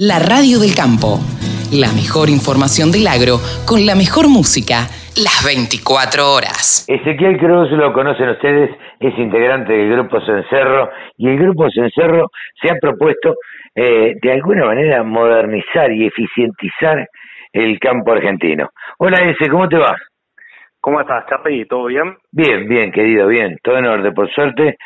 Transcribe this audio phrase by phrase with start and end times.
[0.00, 1.18] La radio del campo.
[1.70, 6.86] La mejor información del agro con la mejor música las 24 horas.
[6.86, 12.30] Ezequiel Cruz lo conocen ustedes, es integrante del Grupo Cencerro y el Grupo Cencerro
[12.60, 13.34] se ha propuesto
[13.74, 17.06] eh, de alguna manera modernizar y eficientizar
[17.52, 18.70] el campo argentino.
[18.98, 19.96] Hola Ese, ¿cómo te va?
[20.80, 21.66] ¿Cómo estás, Charly?
[21.66, 22.16] ¿Todo bien?
[22.30, 23.58] Bien, bien, querido, bien.
[23.62, 24.76] Todo en orden, por suerte,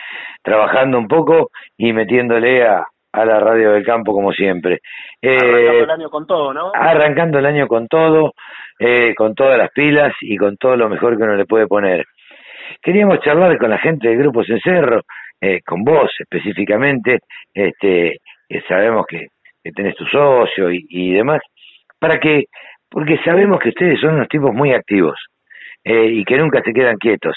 [0.42, 4.80] trabajando un poco y metiéndole a, a la radio del campo como siempre.
[5.20, 6.72] Eh, arrancando el año con todo, ¿no?
[6.74, 8.32] Arrancando el año con todo,
[8.78, 12.04] eh, con todas las pilas y con todo lo mejor que uno le puede poner.
[12.80, 15.02] Queríamos charlar con la gente del Grupo Cencerro,
[15.40, 17.18] eh, con vos específicamente,
[17.52, 18.18] este,
[18.68, 19.26] sabemos que,
[19.62, 21.40] que, tenés tu socio y, y, demás,
[21.98, 22.44] para que,
[22.88, 25.18] porque sabemos que ustedes son unos tipos muy activos
[25.84, 27.36] eh, y que nunca se quedan quietos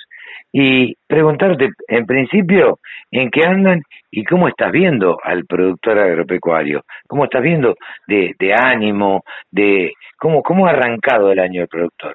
[0.57, 2.79] y preguntarte, en principio,
[3.11, 7.75] en qué andan y cómo estás viendo al productor agropecuario, cómo estás viendo
[8.07, 12.13] de, de ánimo, de cómo, cómo ha arrancado el año el productor.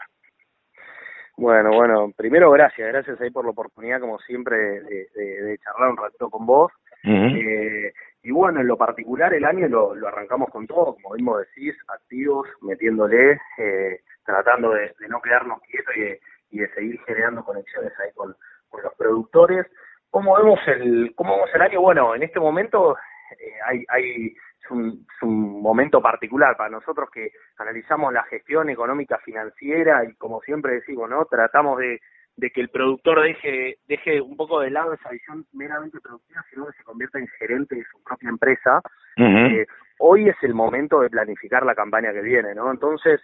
[1.36, 5.90] Bueno, bueno, primero gracias, gracias ahí por la oportunidad, como siempre, de, de, de charlar
[5.90, 6.72] un rato con vos.
[7.04, 7.36] Uh -huh.
[7.36, 11.36] eh, y bueno, en lo particular el año lo, lo, arrancamos con todo, como mismo
[11.36, 16.20] decís, activos, metiéndole, eh, tratando de, de, no quedarnos quietos y de,
[16.60, 18.34] de seguir generando conexiones ahí con,
[18.68, 19.66] con los productores.
[20.10, 21.80] ¿Cómo vemos el, cómo vemos el año?
[21.80, 22.96] Bueno, en este momento
[23.38, 28.68] eh, hay, hay es un, es un momento particular para nosotros que analizamos la gestión
[28.70, 31.24] económica financiera y como siempre decimos, ¿no?
[31.26, 32.00] Tratamos de,
[32.36, 36.66] de que el productor deje, deje un poco de lado esa visión meramente productiva, sino
[36.66, 38.80] que se convierta en gerente de su propia empresa.
[39.16, 39.62] Uh -huh.
[39.62, 39.66] eh,
[39.98, 42.70] hoy es el momento de planificar la campaña que viene, ¿no?
[42.70, 43.20] Entonces,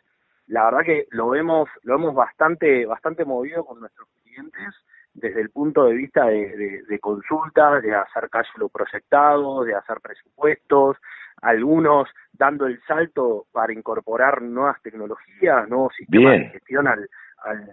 [0.47, 4.75] la verdad que lo vemos, lo vemos bastante, bastante movido con nuestros clientes
[5.15, 9.75] desde el punto de vista de, de, de consultas, de hacer cash flow proyectado, de
[9.75, 10.99] hacer presupuestos,
[11.41, 16.43] algunos dando el salto para incorporar nuevas tecnologías, nuevos sistemas Bien.
[16.45, 17.09] de gestión al,
[17.45, 17.71] al,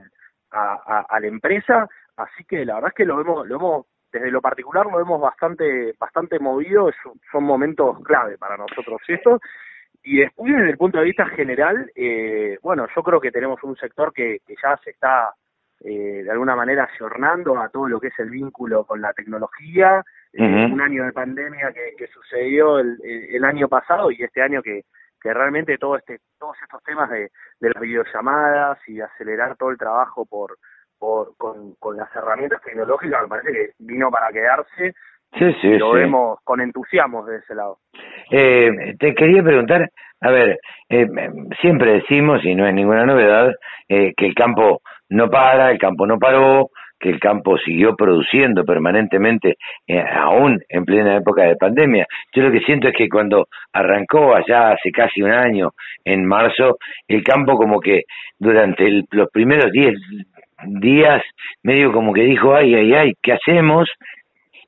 [0.52, 3.86] a, a, a, la empresa, así que la verdad es que lo vemos, lo vemos
[4.14, 6.92] desde lo particular lo vemos bastante, bastante movido,
[7.31, 9.02] son momentos clave para nosotros.
[9.08, 9.42] Estos,
[10.03, 13.75] y después desde el punto de vista general, eh, bueno, yo creo que tenemos un
[13.77, 15.33] sector que, que ya se está
[15.80, 20.03] eh, de alguna manera ayornando a todo lo que es el vínculo con la tecnología,
[20.33, 20.73] uh -huh.
[20.73, 24.83] un año de pandemia que, que sucedió el, el, año pasado y este año que,
[25.21, 29.71] que realmente todo este, todos estos temas de, de las videollamadas y de acelerar todo
[29.71, 30.58] el trabajo por,
[30.99, 34.93] por con, con las herramientas tecnológicas me parece que vino para quedarse
[35.38, 35.99] Sí, sí, y lo sí.
[35.99, 37.77] vemos con entusiasmo de ese lado.
[38.30, 39.89] Eh, te quería preguntar,
[40.21, 41.08] a ver, eh,
[41.61, 43.52] siempre decimos, y no es ninguna novedad,
[43.89, 46.70] eh, que el campo no para, el campo no paró,
[47.04, 52.08] que el campo siguió produciendo permanentemente, eh, aún en plena época de pandemia.
[52.33, 55.72] Yo lo que siento es que cuando arrancó allá hace casi un año,
[56.05, 56.77] en marzo,
[57.10, 58.04] el campo como que
[58.39, 59.95] durante el, los primeros 10
[60.80, 61.22] días,
[61.61, 63.89] medio como que dijo, ay, ay, ay, ¿qué hacemos?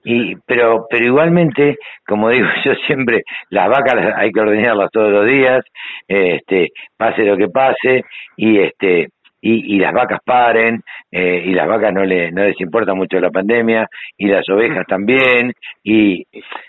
[0.05, 1.77] Y pero pero igualmente
[2.07, 5.65] como digo yo siempre las vacas hay que ordeñarlas todos los días
[6.07, 8.03] este pase lo que pase
[8.37, 9.09] y este
[9.41, 13.19] y, y las vacas paren eh, y las vacas no le no les importa mucho
[13.19, 16.23] la pandemia y las ovejas también y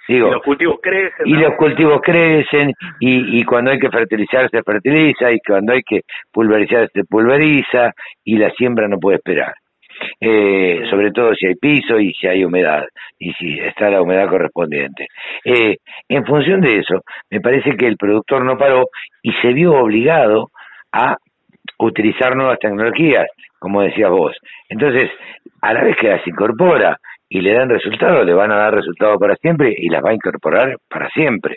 [0.09, 1.41] digo y los cultivos crecen y ¿no?
[1.41, 6.01] los cultivos crecen y, y cuando hay que fertilizar se fertiliza y cuando hay que
[6.33, 7.93] pulverizar se pulveriza
[8.25, 9.55] y la siembra no puede esperar
[10.21, 12.85] eh, sobre todo si hay piso y si hay humedad
[13.19, 15.07] y si está la humedad correspondiente.
[15.45, 15.77] Eh,
[16.09, 18.89] en función de eso, me parece que el productor no paró
[19.23, 20.51] y se vio obligado
[20.93, 21.17] a
[21.79, 23.27] utilizar nuevas tecnologías,
[23.59, 24.37] como decías vos.
[24.69, 25.11] Entonces,
[25.61, 26.99] a la vez que las incorpora
[27.29, 30.15] y le dan resultados, le van a dar resultados para siempre y las va a
[30.15, 31.57] incorporar para siempre.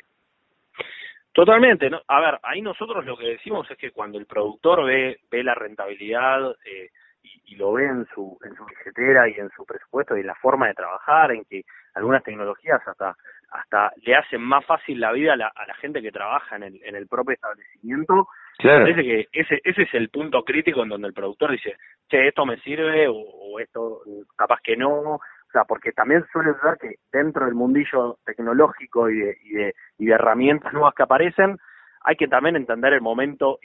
[1.31, 2.01] Totalmente, ¿no?
[2.07, 5.53] A ver, ahí nosotros lo que decimos es que cuando el productor ve, ve la
[5.53, 6.89] rentabilidad, eh,
[7.23, 10.27] y, y, lo ve en su, en su billetera y en su presupuesto y en
[10.27, 11.63] la forma de trabajar, en que
[11.93, 13.15] algunas tecnologías hasta,
[13.51, 16.63] hasta le hacen más fácil la vida a la, a la gente que trabaja en
[16.63, 18.27] el, en el propio establecimiento.
[18.57, 18.85] Claro.
[18.85, 21.77] Parece que ese, ese es el punto crítico en donde el productor dice,
[22.09, 24.01] che, esto me sirve o, o esto
[24.35, 25.15] capaz que no.
[25.49, 29.75] O sea, porque también suele ser que dentro del mundillo tecnológico y de, y de,
[29.97, 31.57] y de herramientas nuevas que aparecen,
[32.01, 33.59] hay que también entender el momento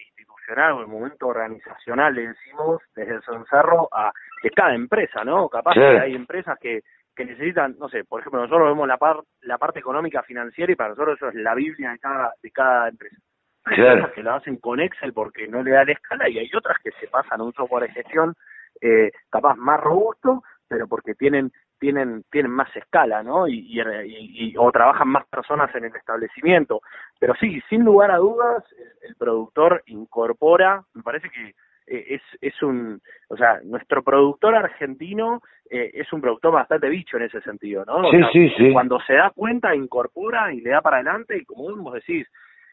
[0.49, 4.13] o el momento organizacional, le decimos, desde el cencerro a
[4.43, 5.49] de cada empresa, ¿no?
[5.49, 5.81] Capaz sí.
[5.81, 6.83] que hay empresas que,
[7.15, 10.77] que necesitan, no sé, por ejemplo, nosotros vemos la, par, la parte económica financiera y
[10.77, 13.17] para nosotros eso es la Biblia de cada, de cada empresa.
[13.65, 13.91] Hay claro.
[13.93, 16.77] empresas que lo hacen con Excel porque no le da la escala y hay otras
[16.83, 18.35] que se pasan a un software de gestión
[18.81, 21.51] eh, capaz más robusto, pero porque tienen
[21.85, 23.47] tienen tienen más escala, ¿no?
[23.47, 26.81] Y, y, o trabajan más personas en el establecimiento.
[27.21, 28.65] Pero sí, sin lugar a dudas,
[29.03, 31.49] el, productor incorpora, me parece que
[31.87, 37.19] eh, es, es un, o sea, nuestro productor argentino eh, es un productor bastante bicho
[37.19, 38.11] en ese sentido, ¿no?
[38.11, 38.73] sí, sí, sí.
[38.73, 42.27] Cuando se da cuenta, incorpora y le da para adelante, y como vos decís,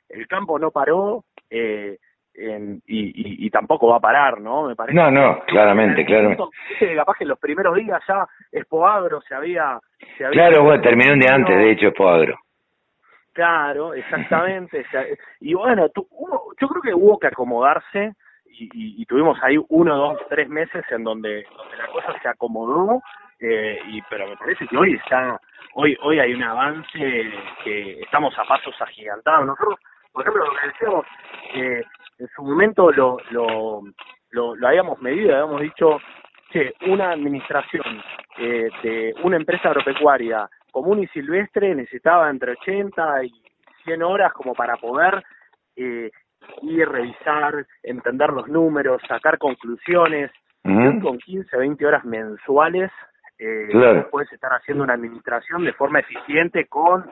[0.07, 1.97] el campo no paró, eh,
[2.33, 4.67] y, y, tampoco va a parar, ¿no?
[4.67, 4.95] Me parece.
[4.95, 6.43] No, no, claramente, claramente.
[6.95, 9.79] Capaz que en los primeros días ya Expoagro se había...
[10.17, 12.37] Se había claro, bueno, terminó un día antes, de hecho, Expoagro.
[13.33, 14.85] Claro, exactamente.
[15.39, 18.13] y bueno, yo creo que hubo que acomodarse
[18.45, 23.01] y, y, tuvimos ahí uno, dos, tres meses en donde, donde la cosa se acomodó,
[23.39, 25.39] eh, y pero me parece que hoy está,
[25.73, 27.31] hoy hoy hay un avance
[27.63, 29.47] que estamos a pasos agigantados.
[29.47, 29.79] Nosotros,
[30.11, 31.05] por ejemplo, lo que decíamos,
[31.55, 31.83] eh,
[32.21, 33.81] en su momento lo, lo,
[34.29, 35.97] lo, habíamos medido, habíamos dicho
[36.51, 37.83] que una administración
[38.37, 43.31] eh, de una empresa agropecuaria común y silvestre necesitaba entre 80 y
[43.85, 45.23] 100 horas como para poder
[45.75, 46.11] eh,
[46.61, 50.31] ir, revisar, entender los números, sacar conclusiones.
[50.63, 52.91] Con 15, 20 horas mensuales
[53.39, 57.03] eh, puedes estar haciendo una administración de forma eficiente con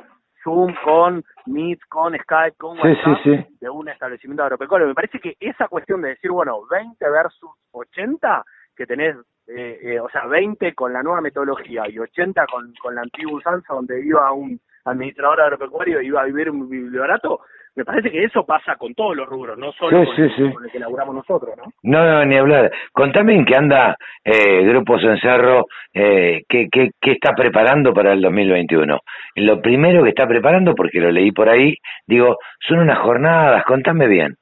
[0.44, 3.26] Zoom, con Meet, con Skype, con WhatsApp
[3.60, 4.88] de un establecimiento agropecuario.
[4.88, 8.44] Me parece que esa cuestión de decir, bueno, 20 versus 80,
[8.76, 9.16] que tenés,
[9.50, 13.34] eh, eh, o sea, 20 con la nueva metodología y 80 con, con la antigua
[13.34, 17.42] usanza donde iba un administrador agropecuario y iba a vivir un bibliorato,
[17.76, 20.24] me parece que eso pasa con todos los rubros, no solo con,
[20.66, 21.72] el, que elaboramos nosotros, ¿no?
[21.84, 22.72] No, no, ni hablar.
[22.92, 28.22] Contame en qué anda eh, Grupo Cencerro, eh, qué, qué, qué está preparando para el
[28.22, 29.00] 2021.
[29.36, 32.38] Lo primero que está preparando, porque lo leí por ahí, digo,
[32.68, 34.36] son unas jornadas, contame bien.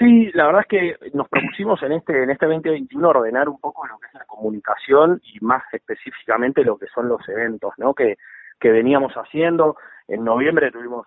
[0.00, 3.86] Sí, la verdad es que nos propusimos en este en este 2021 ordenar un poco
[3.86, 7.94] lo que es la comunicación y más específicamente lo que son los eventos, ¿no?
[7.94, 8.16] Que
[8.58, 9.76] que veníamos haciendo.
[10.08, 11.06] En noviembre tuvimos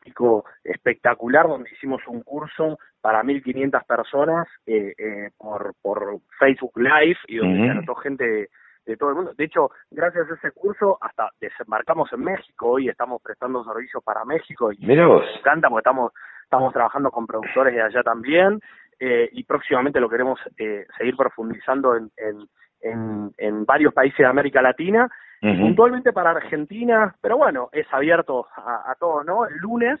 [0.00, 7.18] pico espectacular donde hicimos un curso para 1.500 personas eh, eh, por, por Facebook Live
[7.28, 8.48] y donde se anotó gente
[8.86, 9.34] de, todo el mundo.
[9.36, 14.24] De hecho, gracias a ese curso hasta desembarcamos en México y estamos prestando servicios para
[14.24, 15.24] México y Mira vos.
[15.24, 16.12] me encanta porque estamos,
[16.50, 18.60] estamos trabajando con productores de allá también
[18.98, 22.48] eh, y próximamente lo queremos eh, seguir profundizando en, en,
[22.80, 25.08] en, en varios países de América Latina
[25.40, 29.46] puntualmente para Argentina, pero bueno, es abierto a, todos, ¿no?
[29.46, 29.98] El lunes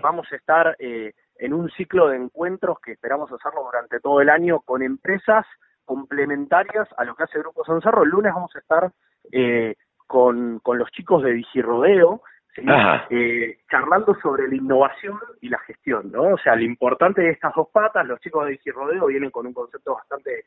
[0.00, 4.30] vamos a estar eh, en un ciclo de encuentros que esperamos hacerlo durante todo el
[4.30, 5.44] año con empresas
[5.84, 8.04] complementarias a lo que hace Grupo Sancerro.
[8.04, 8.92] El lunes vamos a estar
[9.32, 9.74] eh,
[10.06, 11.32] con, con los chicos de
[13.10, 16.34] Eh, charlando sobre la innovación y la gestión, ¿no?
[16.34, 19.52] O sea, lo importante de estas dos patas, los chicos de Digirodeo vienen con un
[19.52, 20.44] concepto bastante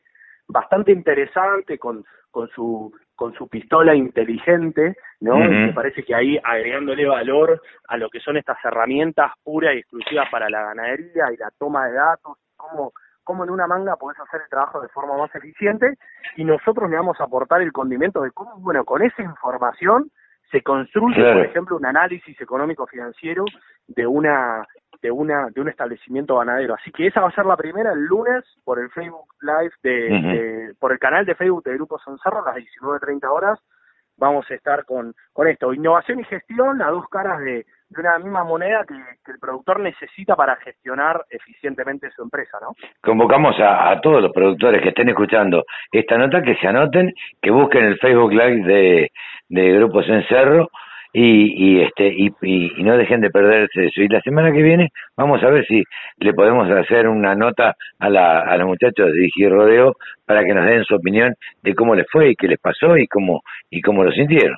[0.50, 5.38] bastante interesante con, con su con su pistola inteligente, ¿no?
[5.38, 10.28] Me parece que ahí agregándole valor a lo que son estas herramientas puras y exclusivas
[10.30, 12.92] para la ganadería y la toma de datos, cómo,
[13.24, 15.96] cómo en una manga podés hacer el trabajo de forma más eficiente
[16.36, 20.12] y nosotros le vamos a aportar el condimento de cómo, bueno, con esa información
[20.50, 23.44] se construye, por ejemplo, un análisis económico financiero
[23.86, 24.66] de una
[25.02, 26.74] de una de un establecimiento ganadero.
[26.74, 30.74] Así que esa va a ser la primera el lunes por el Facebook Live de,
[30.78, 33.58] por el canal de Facebook de Grupo Soncerro a las 19:30 horas.
[34.16, 38.18] Vamos a estar con con esto, innovación y gestión, a dos caras de, de una
[38.18, 38.94] misma moneda que,
[39.30, 42.74] el productor necesita para gestionar eficientemente su empresa, ¿no?
[43.02, 47.84] Convocamos a, todos los productores que estén escuchando esta nota que se anoten, que busquen
[47.84, 49.12] el Facebook Live de,
[49.48, 50.68] de Grupo Cencerro
[51.12, 54.02] y, y este y, no dejen de perderse eso.
[54.02, 55.82] Y la semana que viene vamos a ver si
[56.18, 59.96] le podemos hacer una nota a, la, a los muchachos de Rodeo
[60.26, 63.06] para que nos den su opinión de cómo les fue y qué les pasó y
[63.06, 64.56] cómo y cómo lo sintieron.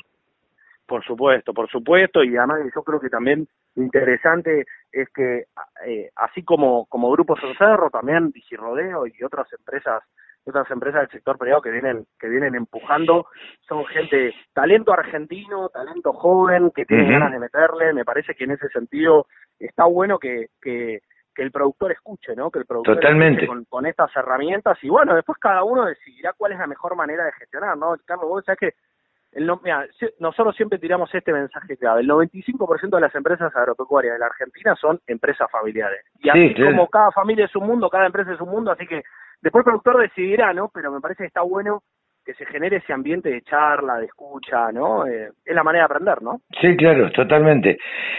[0.90, 5.44] Por supuesto, por supuesto, y además yo creo que también interesante es que
[5.87, 10.02] eh, así como como Grupo Cerro, también Rodeo y otras empresas
[10.44, 13.28] otras empresas del sector privado que vienen que vienen empujando
[13.68, 18.50] son gente talento argentino talento joven que tiene ganas de meterle me parece que en
[18.50, 19.26] ese sentido
[19.61, 23.47] está bueno que, que, que el productor escuche no que el productor Totalmente.
[23.47, 27.26] Con, con, estas herramientas y bueno después cada uno decidirá cuál es la mejor manera
[27.26, 28.75] de gestionar no Carlos vos sabés que
[29.32, 29.87] el, mira,
[30.18, 32.00] nosotros siempre tiramos este mensaje clave.
[32.00, 36.04] El 95% de las empresas agropecuarias de la Argentina son empresas familiares.
[36.20, 39.02] Y así como cada familia es un mundo, cada empresa es un mundo, así que
[39.42, 40.68] Después el productor decidirá, ¿no?
[40.72, 41.82] Pero me parece que está bueno
[42.25, 45.07] que se genere ese ambiente de charla, de escucha, ¿no?
[45.07, 46.41] Eh, es la manera de aprender, ¿no?
[46.61, 47.79] Sí, claro, totalmente.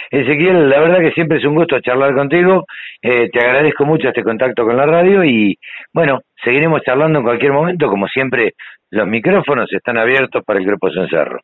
[0.09, 2.65] Ezequiel, la verdad que siempre es un gusto charlar contigo.
[3.01, 5.57] Eh, te agradezco mucho este contacto con la radio y,
[5.93, 7.87] bueno, seguiremos charlando en cualquier momento.
[7.87, 8.53] Como siempre,
[8.89, 11.39] los micrófonos están abiertos para el Grupo Cencerro.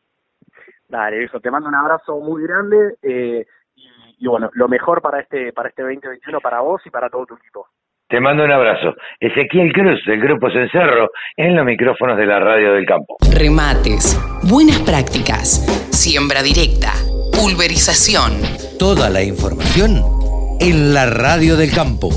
[0.88, 3.44] Dale, eso, te mando un abrazo muy grande eh,
[3.76, 7.26] y, y, bueno, lo mejor para este, para este 2021 para vos y para todo
[7.26, 7.66] tu equipo.
[8.08, 8.94] Te mando un abrazo.
[9.20, 13.18] Ezequiel Cruz, del Grupo Cencerro, en los micrófonos de la Radio del Campo.
[13.34, 15.60] Remates, buenas prácticas,
[15.90, 16.94] siembra directa,
[17.38, 18.32] pulverización.
[18.78, 20.00] Toda la información
[20.58, 22.08] en la Radio del Campo.